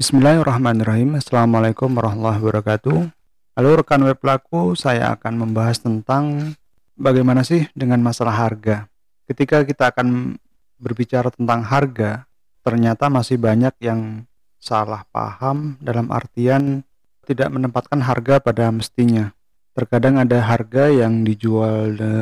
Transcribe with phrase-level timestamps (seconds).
[0.00, 1.20] Bismillahirrahmanirrahim.
[1.20, 3.12] Assalamualaikum warahmatullahi wabarakatuh.
[3.52, 6.56] Halo rekan web pelaku, saya akan membahas tentang
[6.96, 8.88] bagaimana sih dengan masalah harga.
[9.28, 10.40] Ketika kita akan
[10.80, 12.24] berbicara tentang harga,
[12.64, 14.24] ternyata masih banyak yang
[14.56, 16.80] salah paham dalam artian
[17.28, 19.36] tidak menempatkan harga pada mestinya.
[19.76, 22.12] Terkadang ada harga yang dijual de,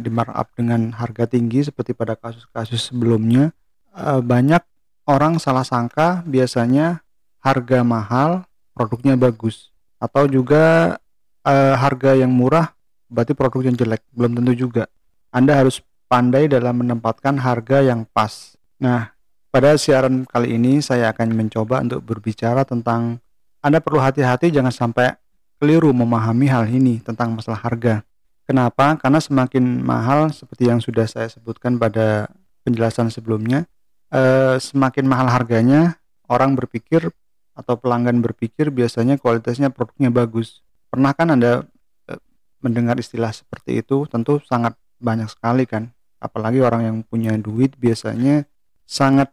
[0.00, 3.52] di markup dengan harga tinggi seperti pada kasus-kasus sebelumnya.
[3.92, 4.64] E, banyak
[5.06, 7.00] orang salah sangka biasanya
[7.40, 8.44] harga mahal,
[8.74, 9.70] produknya bagus.
[10.02, 10.98] Atau juga
[11.46, 12.74] uh, harga yang murah
[13.08, 14.02] berarti produk yang jelek.
[14.12, 14.90] Belum tentu juga.
[15.30, 15.80] Anda harus
[16.10, 18.58] pandai dalam menempatkan harga yang pas.
[18.82, 19.14] Nah,
[19.54, 23.22] pada siaran kali ini saya akan mencoba untuk berbicara tentang
[23.64, 25.16] Anda perlu hati-hati jangan sampai
[25.56, 28.04] keliru memahami hal ini tentang masalah harga.
[28.46, 28.94] Kenapa?
[29.00, 32.30] Karena semakin mahal seperti yang sudah saya sebutkan pada
[32.62, 33.66] penjelasan sebelumnya,
[34.12, 37.10] eh, semakin mahal harganya, orang berpikir
[37.56, 40.60] atau pelanggan berpikir biasanya kualitasnya produknya bagus.
[40.92, 41.64] Pernah kan Anda
[42.10, 42.20] eh,
[42.60, 44.04] mendengar istilah seperti itu?
[44.06, 45.90] Tentu sangat banyak sekali kan.
[46.20, 48.48] Apalagi orang yang punya duit biasanya
[48.86, 49.32] sangat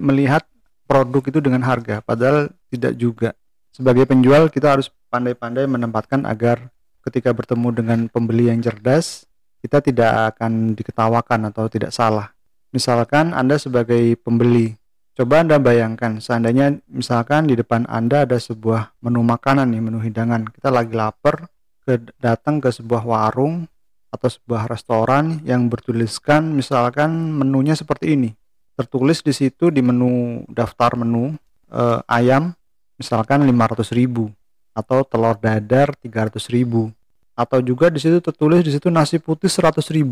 [0.00, 0.46] melihat
[0.86, 3.30] produk itu dengan harga, padahal tidak juga.
[3.74, 6.70] Sebagai penjual kita harus pandai-pandai menempatkan agar
[7.02, 9.26] ketika bertemu dengan pembeli yang cerdas,
[9.64, 12.35] kita tidak akan diketawakan atau tidak salah.
[12.74, 14.74] Misalkan Anda sebagai pembeli,
[15.14, 20.50] coba Anda bayangkan seandainya misalkan di depan Anda ada sebuah menu makanan nih, menu hidangan.
[20.50, 21.46] Kita lagi lapar,
[21.86, 23.70] ke, datang ke sebuah warung
[24.10, 28.30] atau sebuah restoran yang bertuliskan misalkan menunya seperti ini.
[28.76, 31.32] Tertulis di situ di menu daftar menu
[31.72, 32.52] eh, ayam
[32.96, 34.32] misalkan 500.000
[34.76, 36.92] atau telur dadar 300.000
[37.36, 40.04] atau juga di situ tertulis di situ nasi putih 100.000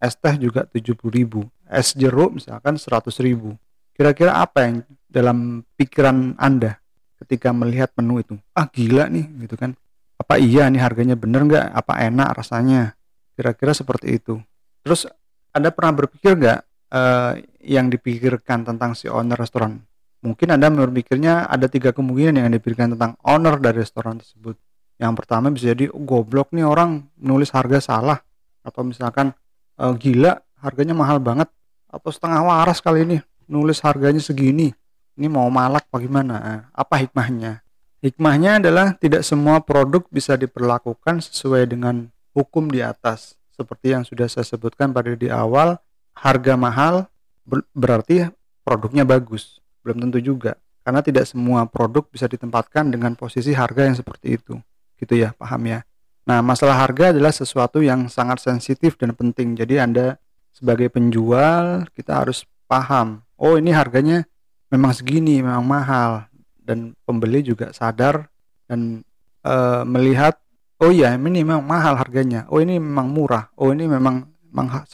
[0.00, 3.54] es teh juga 70 ribu es jeruk misalkan 100 ribu.
[3.94, 6.82] Kira-kira apa yang dalam pikiran anda
[7.22, 8.34] ketika melihat menu itu?
[8.56, 9.78] Ah gila nih gitu kan.
[10.18, 11.66] Apa iya nih harganya bener nggak?
[11.72, 12.98] Apa enak rasanya?
[13.38, 14.42] Kira-kira seperti itu.
[14.82, 15.06] Terus
[15.54, 16.58] anda pernah berpikir nggak
[16.92, 17.32] uh,
[17.62, 19.80] yang dipikirkan tentang si owner restoran?
[20.20, 24.58] Mungkin anda berpikirnya ada tiga kemungkinan yang dipikirkan tentang owner dari restoran tersebut.
[25.00, 28.20] Yang pertama bisa jadi oh, goblok nih orang nulis harga salah.
[28.60, 29.32] Atau misalkan
[29.80, 31.48] uh, gila harganya mahal banget
[31.90, 33.16] atau setengah waras kali ini
[33.50, 34.70] nulis harganya segini?
[35.18, 37.60] Ini mau malak bagaimana apa hikmahnya?
[38.00, 43.36] Hikmahnya adalah tidak semua produk bisa diperlakukan sesuai dengan hukum di atas.
[43.52, 45.76] Seperti yang sudah saya sebutkan pada di awal
[46.16, 47.12] harga mahal
[47.44, 48.32] ber berarti
[48.64, 49.60] produknya bagus.
[49.84, 54.56] Belum tentu juga karena tidak semua produk bisa ditempatkan dengan posisi harga yang seperti itu.
[54.96, 55.84] Gitu ya paham ya?
[56.24, 59.58] Nah, masalah harga adalah sesuatu yang sangat sensitif dan penting.
[59.58, 60.16] Jadi Anda
[60.54, 64.26] sebagai penjual kita harus paham, oh ini harganya
[64.70, 66.30] memang segini, memang mahal
[66.62, 68.30] dan pembeli juga sadar
[68.70, 69.02] dan
[69.42, 70.38] e, melihat
[70.80, 72.46] oh iya ini memang mahal harganya.
[72.48, 73.50] Oh ini memang murah.
[73.58, 74.86] Oh ini memang, memang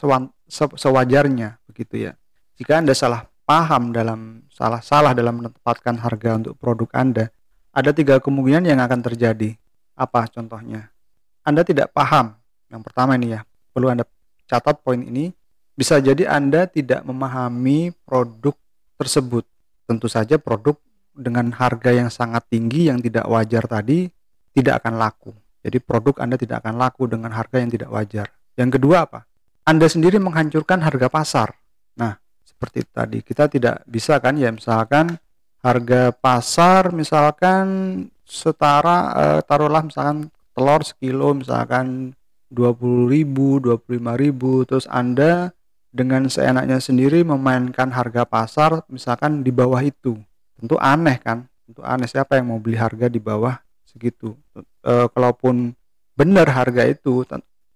[0.51, 2.13] sewajarnya begitu ya.
[2.57, 7.29] Jika Anda salah paham dalam salah salah dalam menetapkan harga untuk produk Anda,
[7.69, 9.53] ada tiga kemungkinan yang akan terjadi.
[9.93, 10.89] Apa contohnya?
[11.45, 12.33] Anda tidak paham.
[12.67, 14.03] Yang pertama ini ya, perlu Anda
[14.49, 15.31] catat poin ini.
[15.77, 18.57] Bisa jadi Anda tidak memahami produk
[18.97, 19.45] tersebut.
[19.85, 20.73] Tentu saja produk
[21.13, 24.09] dengan harga yang sangat tinggi yang tidak wajar tadi
[24.57, 25.31] tidak akan laku.
[25.61, 28.25] Jadi produk Anda tidak akan laku dengan harga yang tidak wajar.
[28.57, 29.29] Yang kedua apa?
[29.69, 31.53] Anda sendiri menghancurkan harga pasar.
[31.93, 35.13] Nah, seperti tadi kita tidak bisa kan ya misalkan
[35.61, 37.65] harga pasar misalkan
[38.25, 42.17] setara eh, taruhlah misalkan telur sekilo misalkan
[42.49, 45.51] 20 ribu, 25 ribu, terus Anda
[45.91, 50.19] dengan seenaknya sendiri memainkan harga pasar misalkan di bawah itu.
[50.57, 51.47] Tentu aneh kan?
[51.65, 54.35] Tentu aneh siapa yang mau beli harga di bawah segitu.
[54.83, 55.73] E, kalaupun
[56.17, 57.25] benar harga itu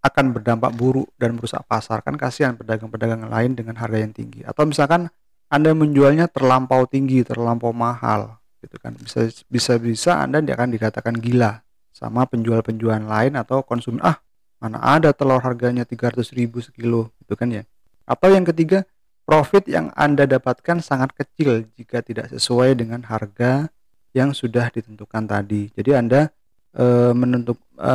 [0.01, 4.41] akan berdampak buruk dan merusak pasar kan kasihan pedagang-pedagang lain dengan harga yang tinggi.
[4.45, 5.09] Atau misalkan
[5.51, 8.97] Anda menjualnya terlampau tinggi, terlampau mahal gitu kan.
[8.97, 11.61] Bisa bisa bisa Anda akan dikatakan gila
[12.01, 14.17] sama penjual-penjual lain atau konsumen ah
[14.57, 17.63] mana ada telur harganya 300 ribu sekilo gitu kan ya
[18.11, 18.83] atau yang ketiga
[19.23, 23.71] profit yang anda dapatkan sangat kecil jika tidak sesuai dengan harga
[24.11, 26.27] yang sudah ditentukan tadi jadi anda
[26.75, 27.91] e, menentuk e,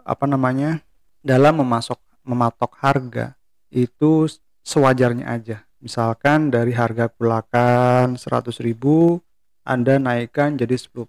[0.00, 0.80] apa namanya
[1.20, 3.36] dalam memasok mematok harga
[3.68, 4.24] itu
[4.64, 9.20] sewajarnya aja misalkan dari harga kulakan 100 ribu
[9.60, 11.04] anda naikkan jadi 10%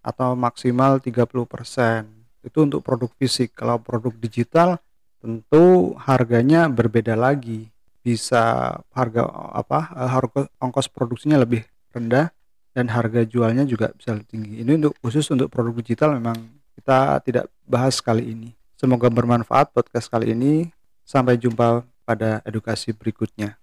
[0.00, 2.08] atau maksimal 30%.
[2.40, 3.52] Itu untuk produk fisik.
[3.52, 4.80] Kalau produk digital
[5.20, 7.68] tentu harganya berbeda lagi.
[8.00, 9.92] Bisa harga apa?
[9.92, 12.32] Harga ongkos produksinya lebih rendah
[12.72, 14.54] dan harga jualnya juga bisa lebih tinggi.
[14.64, 16.40] Ini untuk khusus untuk produk digital memang
[16.80, 18.56] kita tidak bahas kali ini.
[18.80, 20.72] Semoga bermanfaat podcast kali ini.
[21.04, 23.59] Sampai jumpa pada edukasi berikutnya.